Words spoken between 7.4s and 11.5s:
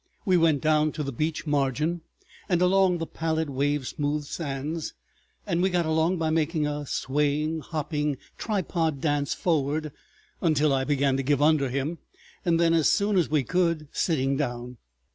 hopping, tripod dance forward until I began to give